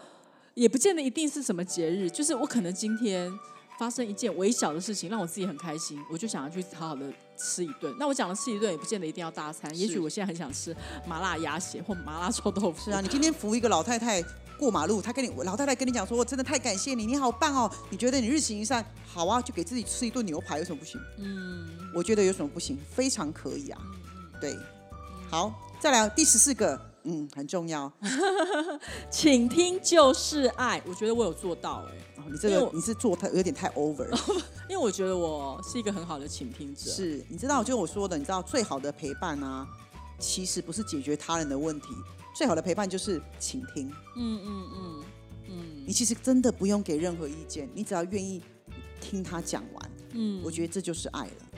[0.59, 3.31] 也不见得一定是什么节日，就是我可能今天
[3.77, 7.95] 发生一件微小的事情，让我自己很开心，我就想要去好好的吃一顿。
[7.97, 10.75] 那我讲的吃一顿，也不见得一定要大餐，也许我现在很想吃
[11.07, 12.83] 麻辣鸭血或麻辣臭豆腐。
[12.83, 14.21] 是啊，你今天扶一个老太太
[14.57, 17.71] 过马路，她跟你老太太跟你讲说，我真的太感谢你，你好棒哦。
[17.89, 20.99] 你觉得你日行一善，好啊，就给自己吃一顿牛排，有什么不行？
[21.19, 23.79] 嗯，我觉得有什么不行，非常可以啊。
[24.41, 24.57] 对，
[25.29, 27.83] 好，再来第十四个，嗯，很重要。
[27.85, 27.93] 哦，
[29.09, 31.85] 倾听就是爱，我觉得我有做到
[32.17, 34.17] 哎、你这个你是做太有点太 over 了。
[34.69, 36.91] 因为我觉得我是一个很好的倾听者。
[36.91, 39.67] 是，你知道，就我说的，你知道最好的陪伴啊，
[40.19, 41.87] 其实不是解决他人的问题，
[42.35, 43.87] 最好的陪伴就是倾听。
[44.15, 45.03] 嗯嗯嗯
[45.49, 48.41] 嗯你其实真的不用给任何意见，你只要愿意
[49.01, 51.48] 听他讲完，嗯，我觉得这就是爱了。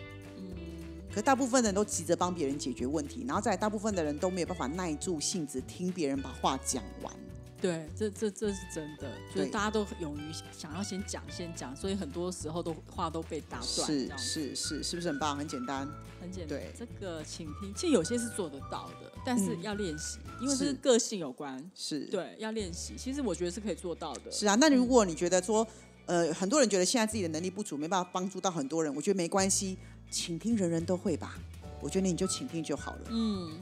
[1.14, 7.14] 可大部分人都急着帮别人解决问题，然后再来大部分的人都没有办法耐住性子听别人把话讲完。
[7.62, 10.22] 对，这这这是真的，就是大家都勇于
[10.52, 15.38] 想要先讲先讲，所以很多时候都话都被打断，这是是是，是不是很棒？
[15.38, 15.88] 很简单。
[16.20, 16.58] 很简单。
[16.58, 21.64] 对这个倾听，其实有些是做得到的，但是嗯要练习，因为是个性有关。
[21.76, 22.96] 是，对，要练习。
[22.98, 24.32] 其实我觉得是可以做到的。
[24.32, 24.56] 是啊。
[24.56, 25.68] 那如果你觉得说，
[26.08, 29.78] 呃，很多人觉得现在自己的能力不足，没办法帮助到很多人，我觉得没关系，
[30.12, 31.40] 倾听人人都会吧。
[31.80, 33.02] 我觉得你就倾听就好了。
[33.10, 33.60] 嗯，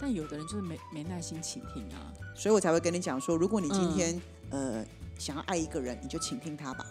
[0.00, 2.14] 但有的人就是没没耐心倾听啊。
[2.36, 4.84] 所以我才会跟你讲说，如果你今嗯天、呃
[5.18, 6.86] 想要爱一个人，你就倾听他吧。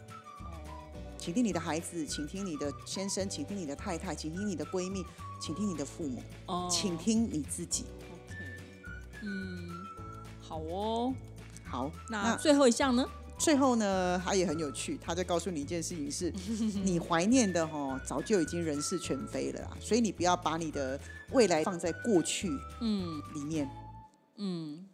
[1.18, 5.04] 倾听你的孩子，倾听你的先生，倾听你的太太，倾听你的闺蜜，
[5.42, 7.86] 倾听你的父母，哦，倾听你自己。
[8.12, 8.36] OK，
[9.24, 9.70] 嗯，
[10.40, 11.14] 好哦。
[11.66, 13.06] 好，那最后一项呢？
[13.40, 16.32] 最后呢，他也很有趣，他在告诉你一件事情是，
[16.84, 21.00] 你怀念的哈、早就已经人事全非了啦，所以你不要把你的
[21.32, 23.70] 未来放在过去嗯里面。
[24.36, 24.86] 嗯，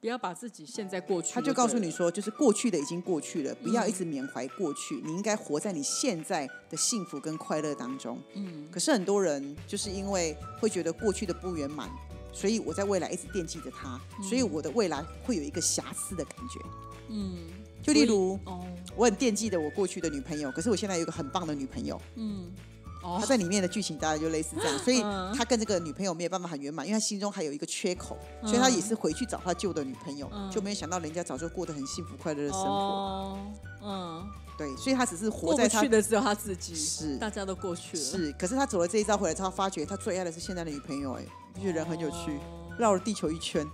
[0.00, 1.34] 不要把自己陷在过去。
[1.34, 8.20] 他就告诉，你说，就是过去的已经过去了，不要一直缅怀过去，你应该活在你现在的幸福跟快乐当中。
[8.34, 11.88] 嗯可是很多人就是因为会觉得过去的不圆满，
[12.32, 16.60] 所以我在未来一直惦记着他，所以我的未来会有一个瑕疵的感觉。
[17.08, 17.38] 嗯，
[17.82, 18.64] 就例如，哦，
[18.96, 22.50] 我很惦记的我过去的女朋友，可是我现在有一个很棒的女朋友，嗯，
[23.02, 23.18] 哦。
[23.20, 30.50] 他，在里面的剧情大概就类似这样， 所以嗯他跟这个女朋友没有办法很圆满，因为他心中还有一个缺口，所以他也是回去找他旧的女朋友，嗯。
[30.50, 32.66] 就没有想到人家早就过得很幸福快乐的生活。
[32.66, 33.38] 哦，
[33.82, 34.26] 嗯，
[34.58, 37.16] 对，所以他只是活在他不去的只有他自己，是。
[37.18, 38.02] 大家都过去了。
[38.02, 42.74] 是，可是他走了这一招回来之后，发觉他最爱的是现在的女朋友，哎，不觉得人很有趣，哦。
[42.78, 43.66] 绕了地球一圈。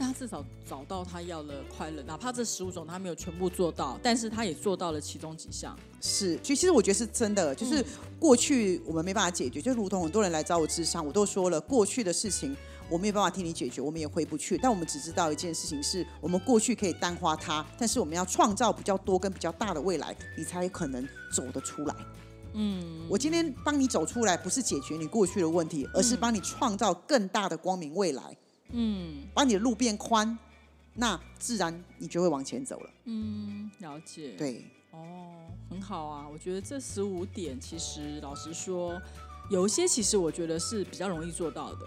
[0.00, 5.78] 但他至少找到他要的快乐，哪怕这十五种他没有全部做到，但是他也做到了其中几项。
[6.00, 7.84] 是，其实我觉得是真的，就是
[8.18, 12.56] 过去我们没办法解决，就如同很多人来找我智商，我都说了，过去的事情
[12.88, 21.94] 我没有办法替你解决，我们也回不去，但我们只知道一件事情是，我们过去可以淡化它，但是我们要创造比较多跟比较大的未来，你才有可能走得出来。
[22.54, 28.34] 嗯，我今天帮你走出来，不是解决你过去的问题，而是帮你创造更大的光明未来，
[28.72, 30.38] 嗯把你的路变宽，
[30.94, 32.90] 那自然你就会往前走了。
[33.04, 36.26] 嗯，了解。，对，哦，很好啊。
[36.30, 39.00] 我觉得这十五点其实老实说，
[39.50, 41.86] 有一些其实我觉得是比较容易做到的。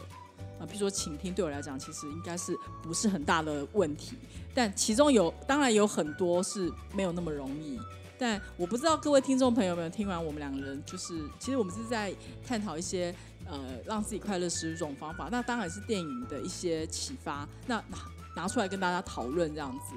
[0.60, 4.16] 啊，比如说倾听，对我来讲其实应该是不是很大的问题，
[4.54, 7.80] 但其中有当然有很多是没有那么容易。
[8.20, 12.14] 但我不知道各位听众朋友们听完我们两个人，就是其实我们是在
[12.46, 13.14] 探讨一些
[13.46, 17.98] 呃让自己快乐十种方法，那当然是电影的一些启发，那拿
[18.36, 19.96] 拿出来跟大家讨论这样子。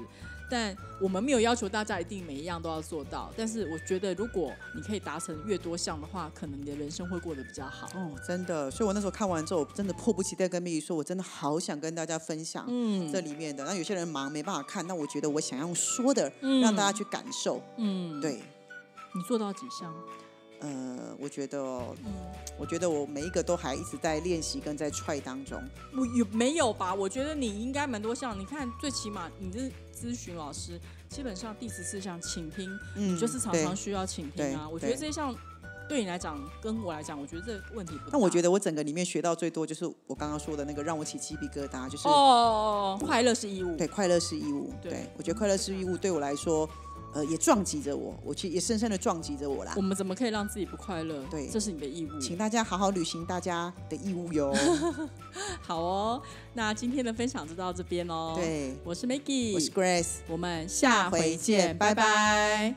[0.49, 7.85] 但我们没有要求大家一定每一样都要做到，但是我觉得如果你可以达成越多项的话，可能你的人生会过得比较好。
[7.95, 13.65] 哦，真的，所以我那时候看完之后，我真的迫不及待跟蜜莉说，我真的好想跟大家分享嗯这里面的。
[13.65, 17.61] 那有些人忙没办法看，那我觉得我想要说的，嗯让大家去感受。
[17.75, 18.41] 嗯，对，
[19.13, 19.93] 你做到几项？
[20.59, 22.13] 呃，我觉得哦，嗯，
[22.57, 25.61] 我觉得我每一个都还一直在练习跟在 try 当中。
[25.95, 26.93] 我有没有吧？
[26.93, 28.37] 我觉得你应该蛮多项。
[28.37, 30.79] 你看，最起码你是咨询老师，
[31.09, 34.67] 基本上第十四项倾听，嗯你就是常常需要倾听对啊。
[34.67, 35.35] 我觉得对这一项
[35.87, 38.09] 对你来讲，跟我来讲，我觉得这个问题不大。
[38.13, 43.77] 但我觉得我整个里面学到最多就是我刚刚说的那个让我起鸡皮疙瘩，就是、哦，快乐是义务。
[43.77, 44.73] 对快乐是义务。
[44.81, 46.67] 对对我觉得快乐是义务对我来说，
[47.17, 49.81] 呃也撞击着我，我其实也深深的撞击着我啦我。
[49.81, 51.23] 们怎么可以让自己不快乐？
[51.31, 52.19] 对这是你的义务。
[52.19, 54.53] 请大家好好履行大家的义务哟。
[55.59, 56.21] 好哦，
[56.53, 60.17] 那今天的分享就到这边喽。，对，我是 Maggie，我是 Grace。
[60.27, 62.75] 我们下回回见，拜拜